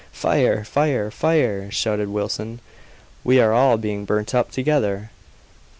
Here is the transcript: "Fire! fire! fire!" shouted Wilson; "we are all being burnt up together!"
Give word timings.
"Fire! 0.11 0.63
fire! 0.63 1.11
fire!" 1.11 1.69
shouted 1.69 2.09
Wilson; 2.09 2.59
"we 3.23 3.39
are 3.39 3.53
all 3.53 3.77
being 3.77 4.03
burnt 4.03 4.33
up 4.33 4.49
together!" 4.49 5.11